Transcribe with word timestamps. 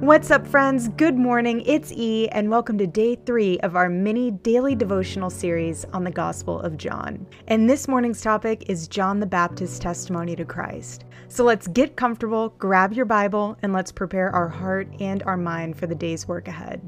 What's 0.00 0.30
up, 0.30 0.46
friends? 0.46 0.90
Good 0.90 1.16
morning. 1.16 1.60
It's 1.66 1.90
E, 1.90 2.28
and 2.28 2.48
welcome 2.48 2.78
to 2.78 2.86
day 2.86 3.16
three 3.16 3.58
of 3.60 3.74
our 3.74 3.88
mini 3.88 4.30
daily 4.30 4.76
devotional 4.76 5.28
series 5.28 5.84
on 5.86 6.04
the 6.04 6.10
Gospel 6.12 6.60
of 6.60 6.76
John. 6.76 7.26
And 7.48 7.68
this 7.68 7.88
morning's 7.88 8.20
topic 8.20 8.70
is 8.70 8.86
John 8.86 9.18
the 9.18 9.26
Baptist's 9.26 9.80
testimony 9.80 10.36
to 10.36 10.44
Christ. 10.44 11.04
So 11.26 11.42
let's 11.42 11.66
get 11.66 11.96
comfortable, 11.96 12.50
grab 12.58 12.92
your 12.92 13.06
Bible, 13.06 13.58
and 13.62 13.72
let's 13.72 13.90
prepare 13.90 14.30
our 14.30 14.48
heart 14.48 14.86
and 15.00 15.24
our 15.24 15.36
mind 15.36 15.76
for 15.76 15.88
the 15.88 15.96
day's 15.96 16.28
work 16.28 16.46
ahead. 16.46 16.80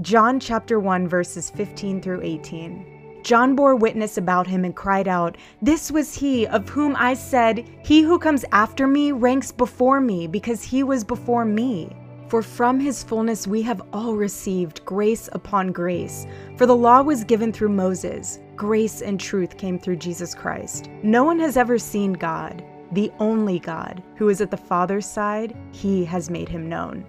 John 0.00 0.40
chapter 0.40 0.80
1, 0.80 1.06
verses 1.06 1.48
15 1.50 2.02
through 2.02 2.22
18. 2.22 3.20
John 3.22 3.54
bore 3.54 3.76
witness 3.76 4.18
about 4.18 4.48
him 4.48 4.64
and 4.64 4.74
cried 4.74 5.06
out, 5.06 5.36
This 5.62 5.92
was 5.92 6.12
he 6.12 6.48
of 6.48 6.68
whom 6.68 6.96
I 6.98 7.14
said, 7.14 7.64
He 7.84 8.02
who 8.02 8.18
comes 8.18 8.44
after 8.50 8.88
me 8.88 9.12
ranks 9.12 9.52
before 9.52 10.00
me, 10.00 10.26
because 10.26 10.64
he 10.64 10.82
was 10.82 11.04
before 11.04 11.44
me. 11.44 11.96
For 12.32 12.40
from 12.40 12.80
his 12.80 13.04
fullness 13.04 13.46
we 13.46 13.60
have 13.60 13.82
all 13.92 14.16
received 14.16 14.86
grace 14.86 15.28
upon 15.32 15.70
grace. 15.70 16.26
For 16.56 16.64
the 16.64 16.74
law 16.74 17.02
was 17.02 17.24
given 17.24 17.52
through 17.52 17.68
Moses, 17.68 18.40
grace 18.56 19.02
and 19.02 19.20
truth 19.20 19.58
came 19.58 19.78
through 19.78 19.96
Jesus 19.96 20.34
Christ. 20.34 20.88
No 21.02 21.24
one 21.24 21.38
has 21.40 21.58
ever 21.58 21.78
seen 21.78 22.14
God, 22.14 22.64
the 22.92 23.12
only 23.18 23.58
God, 23.58 24.02
who 24.16 24.30
is 24.30 24.40
at 24.40 24.50
the 24.50 24.56
Father's 24.56 25.04
side, 25.04 25.54
he 25.72 26.06
has 26.06 26.30
made 26.30 26.48
him 26.48 26.70
known. 26.70 27.04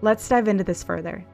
Let's 0.00 0.28
dive 0.28 0.46
into 0.46 0.62
this 0.62 0.84
further. 0.84 1.26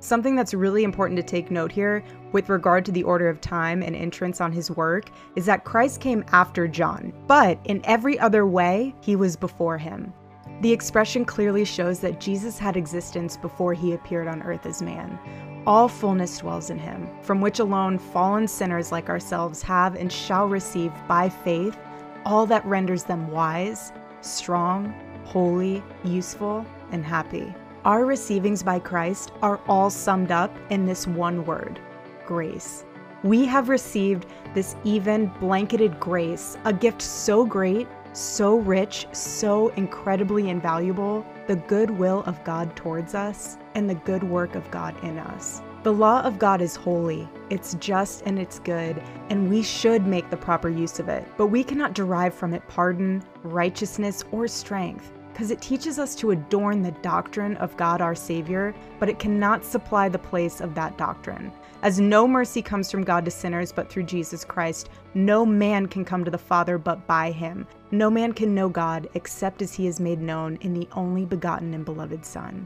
Something 0.00 0.36
that's 0.36 0.52
really 0.52 0.84
important 0.84 1.16
to 1.16 1.22
take 1.22 1.50
note 1.50 1.72
here 1.72 2.04
with 2.32 2.50
regard 2.50 2.84
to 2.84 2.92
the 2.92 3.04
order 3.04 3.30
of 3.30 3.40
time 3.40 3.82
and 3.82 3.96
entrance 3.96 4.42
on 4.42 4.52
his 4.52 4.70
work 4.70 5.08
is 5.36 5.46
that 5.46 5.64
Christ 5.64 6.02
came 6.02 6.22
after 6.32 6.68
John, 6.68 7.14
but 7.28 7.58
in 7.64 7.80
every 7.84 8.18
other 8.18 8.44
way, 8.44 8.94
he 9.00 9.16
was 9.16 9.36
before 9.36 9.78
him. 9.78 10.12
The 10.60 10.72
expression 10.72 11.24
clearly 11.24 11.64
shows 11.64 12.00
that 12.00 12.20
Jesus 12.20 12.58
had 12.58 12.76
existence 12.76 13.36
before 13.36 13.74
he 13.74 13.92
appeared 13.92 14.28
on 14.28 14.42
earth 14.42 14.66
as 14.66 14.80
man. 14.80 15.18
All 15.66 15.88
fullness 15.88 16.38
dwells 16.38 16.70
in 16.70 16.78
him, 16.78 17.08
from 17.22 17.40
which 17.40 17.58
alone 17.58 17.98
fallen 17.98 18.46
sinners 18.46 18.92
like 18.92 19.08
ourselves 19.08 19.62
have 19.62 19.96
and 19.96 20.12
shall 20.12 20.48
receive 20.48 20.92
by 21.08 21.28
faith 21.28 21.76
all 22.24 22.46
that 22.46 22.64
renders 22.64 23.04
them 23.04 23.30
wise, 23.30 23.92
strong, 24.20 24.94
holy, 25.24 25.82
useful, 26.04 26.64
and 26.90 27.04
happy. 27.04 27.52
Our 27.84 28.06
receivings 28.06 28.62
by 28.62 28.78
Christ 28.78 29.32
are 29.42 29.60
all 29.68 29.90
summed 29.90 30.30
up 30.30 30.54
in 30.70 30.86
this 30.86 31.06
one 31.06 31.44
word 31.44 31.80
grace. 32.26 32.84
We 33.22 33.44
have 33.46 33.68
received 33.68 34.26
this 34.54 34.76
even 34.84 35.26
blanketed 35.40 36.00
grace, 36.00 36.56
a 36.64 36.72
gift 36.72 37.02
so 37.02 37.44
great 37.44 37.86
so 38.14 38.56
rich, 38.56 39.06
so 39.12 39.68
incredibly 39.70 40.48
invaluable, 40.48 41.26
the 41.48 41.56
goodwill 41.56 42.22
of 42.26 42.42
God 42.44 42.74
towards 42.76 43.14
us 43.14 43.58
and 43.74 43.90
the 43.90 43.96
good 43.96 44.22
work 44.22 44.54
of 44.54 44.70
God 44.70 44.94
in 45.04 45.18
us. 45.18 45.60
The 45.82 45.92
law 45.92 46.22
of 46.22 46.38
God 46.38 46.62
is 46.62 46.76
holy, 46.76 47.28
it's 47.50 47.74
just 47.74 48.22
and 48.24 48.38
it's 48.38 48.58
good, 48.60 49.02
and 49.28 49.50
we 49.50 49.62
should 49.62 50.06
make 50.06 50.30
the 50.30 50.36
proper 50.36 50.70
use 50.70 50.98
of 50.98 51.08
it. 51.08 51.26
But 51.36 51.48
we 51.48 51.62
cannot 51.62 51.92
derive 51.92 52.32
from 52.32 52.54
it 52.54 52.66
pardon, 52.68 53.22
righteousness, 53.42 54.24
or 54.32 54.48
strength 54.48 55.12
because 55.34 55.50
it 55.50 55.60
teaches 55.60 55.98
us 55.98 56.14
to 56.14 56.30
adorn 56.30 56.80
the 56.80 56.92
doctrine 57.02 57.56
of 57.56 57.76
God 57.76 58.00
our 58.00 58.14
Savior, 58.14 58.72
but 59.00 59.08
it 59.08 59.18
cannot 59.18 59.64
supply 59.64 60.08
the 60.08 60.16
place 60.16 60.60
of 60.60 60.76
that 60.76 60.96
doctrine. 60.96 61.50
As 61.82 61.98
no 61.98 62.28
mercy 62.28 62.62
comes 62.62 62.88
from 62.88 63.02
God 63.02 63.24
to 63.24 63.32
sinners 63.32 63.72
but 63.72 63.90
through 63.90 64.04
Jesus 64.04 64.44
Christ, 64.44 64.90
no 65.14 65.44
man 65.44 65.86
can 65.86 66.04
come 66.04 66.24
to 66.24 66.30
the 66.30 66.38
Father 66.38 66.78
but 66.78 67.04
by 67.08 67.32
him. 67.32 67.66
No 67.90 68.08
man 68.08 68.32
can 68.32 68.54
know 68.54 68.68
God 68.68 69.08
except 69.14 69.60
as 69.60 69.74
he 69.74 69.88
is 69.88 69.98
made 69.98 70.20
known 70.20 70.56
in 70.60 70.72
the 70.72 70.88
only 70.92 71.24
begotten 71.24 71.74
and 71.74 71.84
beloved 71.84 72.24
Son. 72.24 72.64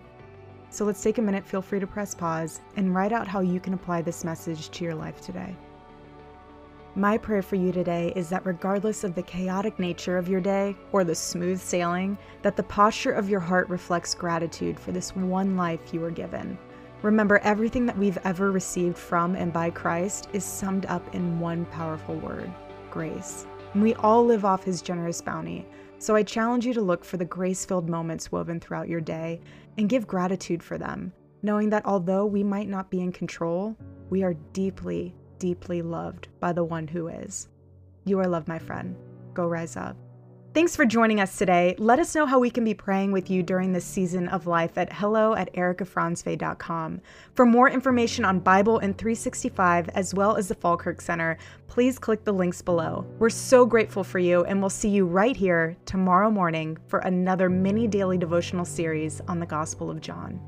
So 0.69 0.85
let's 0.85 1.03
take 1.03 1.17
a 1.17 1.23
minute, 1.23 1.47
feel 1.47 1.63
free 1.63 1.81
to 1.81 1.87
press 1.87 2.15
pause, 2.15 2.61
and 2.77 2.95
write 2.95 3.13
out 3.13 3.27
how 3.27 3.41
you 3.41 3.61
can 3.61 3.73
apply 3.73 4.03
this 4.03 4.25
message 4.25 4.69
to 4.73 4.85
your 4.85 4.95
life 4.95 5.23
today. 5.23 5.57
My 6.99 7.17
prayer 7.17 7.43
for 7.43 7.55
you 7.55 7.71
today 7.71 8.13
is 8.17 8.29
that 8.31 8.45
regardless 8.45 9.05
of 9.05 9.15
the 9.15 9.23
chaotic 9.23 9.79
nature 9.79 10.19
of 10.19 10.29
your 10.29 10.41
day 10.41 10.77
or 10.91 11.05
the 11.05 11.15
smooth 11.15 11.61
sailing, 11.61 12.19
that 12.43 12.57
the 12.57 12.65
posture 12.65 13.13
of 13.13 13.31
your 13.31 13.39
heart 13.39 13.69
reflects 13.69 14.17
gratitude 14.17 14.81
for 14.81 14.91
this 14.91 15.15
one 15.15 15.57
life 15.57 15.95
you 15.95 16.01
were 16.01 16.11
given. 16.11 16.59
Remember, 17.03 17.39
everything 17.45 17.87
that 17.87 17.97
we've 17.97 18.19
ever 18.25 18.51
received 18.51 18.99
from 18.99 19.37
and 19.37 19.53
by 19.53 19.71
Christ 19.71 20.27
is 20.33 20.43
summed 20.43 20.87
up 20.87 21.15
in 21.15 21.39
one 21.39 21.67
powerful 21.67 22.17
word 22.17 22.51
grace. 22.91 23.47
And 23.75 23.83
we 23.85 23.95
all 23.95 24.27
live 24.27 24.45
off 24.45 24.65
his 24.65 24.83
generous 24.83 25.21
bounty. 25.21 25.69
So 25.99 26.17
I 26.17 26.25
challenge 26.25 26.67
you 26.67 26.75
to 26.75 26.81
look 26.83 27.05
for 27.05 27.17
the 27.17 27.25
grace 27.25 27.65
filled 27.65 27.89
moments 27.89 28.33
woven 28.33 28.59
throughout 28.59 28.89
your 28.89 29.01
day 29.01 29.41
and 29.77 29.89
give 29.89 30.09
gratitude 30.09 30.65
for 30.65 30.79
them, 30.79 31.13
knowing 31.43 31.71
that 31.71 31.87
although 31.87 32.27
we 32.27 32.43
might 32.43 32.69
not 32.69 32.91
be 32.91 33.03
in 33.03 33.13
control, 33.13 33.77
we 34.11 34.25
are 34.25 34.35
deeply, 34.53 35.15
deeply 35.39 35.83
loved 35.83 36.29
by 36.41 36.53
the 36.53 36.65
one 36.65 36.89
who 36.89 37.09
is. 37.09 37.49
You 38.05 38.19
are 38.21 38.27
loved, 38.27 38.49
my 38.49 38.59
friend. 38.59 38.97
Go 39.35 39.47
rise 39.47 39.77
up. 39.77 39.97
Thanks 40.55 40.75
for 40.75 40.87
joining 40.87 41.21
us 41.21 41.37
today. 41.37 41.77
Let 41.79 42.01
us 42.01 42.15
know 42.15 42.25
how 42.25 42.39
we 42.39 42.51
can 42.51 42.65
be 42.65 42.75
praying 42.75 43.13
with 43.13 43.31
you 43.31 43.43
during 43.43 43.73
this 43.73 43.85
season 43.85 44.29
of 44.29 44.47
life 44.47 44.79
at 44.79 44.93
hello 44.93 45.35
at 45.35 45.53
erikafrantzve.com. 45.55 47.01
For 47.35 47.47
more 47.47 47.69
information 47.71 48.25
on 48.25 48.41
Bible 48.41 48.79
in 48.79 48.95
365, 48.95 49.91
as 49.91 50.15
well 50.15 50.37
as 50.37 50.49
the 50.49 50.55
Falkirk 50.55 51.01
Center, 51.01 51.37
please 51.69 51.99
click 51.99 52.25
the 52.25 52.33
links 52.33 52.63
below. 52.63 53.07
We're 53.19 53.31
so 53.31 53.67
grateful 53.67 54.03
for 54.03 54.19
you, 54.19 54.45
and 54.47 54.61
we'll 54.61 54.71
see 54.71 54.89
you 54.89 55.07
right 55.07 55.37
here 55.37 55.77
tomorrow 55.85 56.31
morning 56.31 56.79
for 56.89 57.01
another 57.01 57.49
mini 57.49 57.87
daily 57.87 58.19
devotional 58.19 58.65
series 58.65 59.21
on 59.29 59.39
the 59.39 59.47
Gospel 59.47 59.91
of 59.91 60.01
John. 60.01 60.41